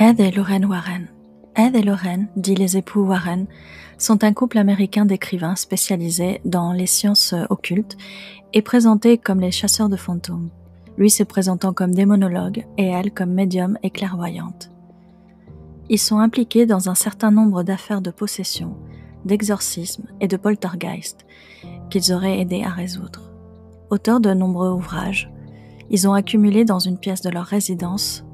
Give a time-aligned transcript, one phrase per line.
[0.00, 1.08] Ed et Lorraine Warren.
[1.56, 3.48] Ed et Lorraine, dit les époux Warren,
[3.98, 7.96] sont un couple américain d'écrivains spécialisés dans les sciences occultes
[8.52, 10.50] et présentés comme les chasseurs de fantômes,
[10.98, 14.70] lui se présentant comme démonologue et elle comme médium et clairvoyante.
[15.88, 18.76] Ils sont impliqués dans un certain nombre d'affaires de possession,
[19.24, 21.26] d'exorcisme et de poltergeist
[21.90, 23.32] qu'ils auraient aidé à résoudre.
[23.90, 25.28] Auteurs de nombreux ouvrages,
[25.90, 28.24] ils ont accumulé dans une pièce de leur résidence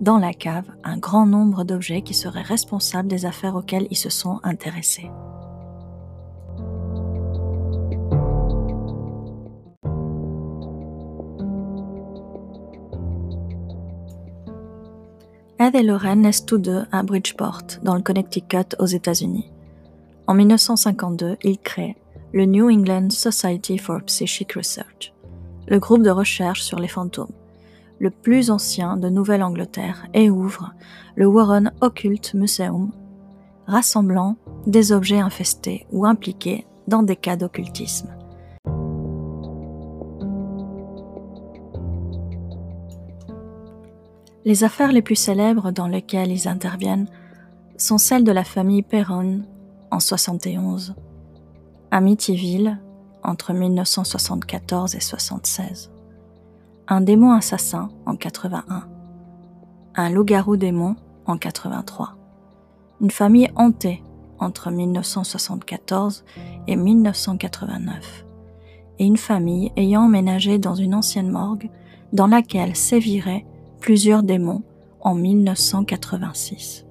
[0.00, 4.10] dans la cave un grand nombre d'objets qui seraient responsables des affaires auxquelles ils se
[4.10, 5.10] sont intéressés.
[15.60, 19.50] Ed et Lorraine naissent tous deux à Bridgeport, dans le Connecticut aux États-Unis.
[20.28, 21.96] En 1952, ils créent
[22.32, 25.12] le New England Society for Psychic Research,
[25.66, 27.32] le groupe de recherche sur les fantômes,
[27.98, 30.72] le plus ancien de Nouvelle-Angleterre, et ouvre
[31.16, 32.92] le Warren Occult Museum,
[33.66, 38.14] rassemblant des objets infestés ou impliqués dans des cas d'occultisme.
[44.44, 47.08] Les affaires les plus célèbres dans lesquelles ils interviennent
[47.76, 49.42] sont celles de la famille Perron
[49.90, 50.94] en 71,
[51.90, 52.78] Amityville
[53.22, 55.90] entre 1974 et 76,
[56.90, 58.88] un démon assassin en 81,
[59.94, 62.16] un loup-garou démon en 83,
[63.02, 64.02] une famille hantée
[64.38, 66.24] entre 1974
[66.66, 68.24] et 1989,
[69.00, 71.68] et une famille ayant emménagé dans une ancienne morgue
[72.14, 73.44] dans laquelle séviraient
[73.80, 74.62] plusieurs démons
[75.02, 76.87] en 1986.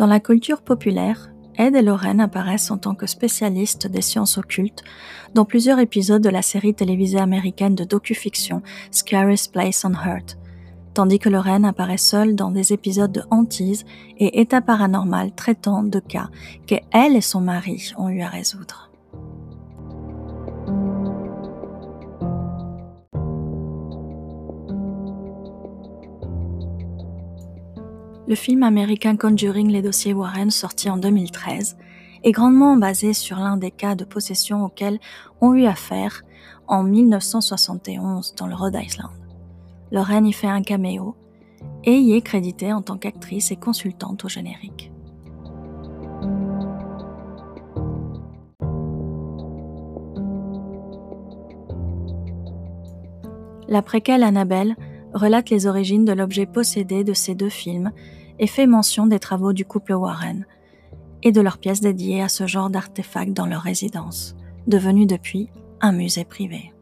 [0.00, 4.82] Dans la culture populaire, Ed et Lorraine apparaissent en tant que spécialistes des sciences occultes
[5.34, 10.38] dans plusieurs épisodes de la série télévisée américaine de docu-fiction Scariest Place on Earth,
[10.94, 13.84] tandis que Lorraine apparaît seule dans des épisodes de hantise
[14.16, 16.30] et état paranormal traitant de cas
[16.66, 18.89] que elle et son mari ont eu à résoudre.
[28.30, 31.76] Le film américain Conjuring les dossiers Warren, sorti en 2013,
[32.22, 35.00] est grandement basé sur l'un des cas de possession auxquels
[35.40, 36.22] ont eu affaire
[36.68, 39.10] en 1971 dans le Rhode Island.
[39.90, 41.16] Lorraine y fait un caméo
[41.82, 44.92] et y est créditée en tant qu'actrice et consultante au générique.
[53.66, 54.76] La préquelle Annabelle
[55.14, 57.90] relate les origines de l'objet possédé de ces deux films
[58.40, 60.46] et fait mention des travaux du couple Warren
[61.22, 64.34] et de leurs pièces dédiées à ce genre d'artefacts dans leur résidence,
[64.66, 65.50] devenue depuis
[65.82, 66.72] un musée privé.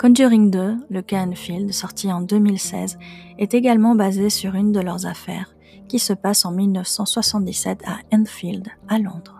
[0.00, 2.98] Conjuring 2, le cas Enfield, sorti en 2016,
[3.38, 5.54] est également basé sur une de leurs affaires,
[5.88, 9.37] qui se passe en 1977 à Enfield, à Londres.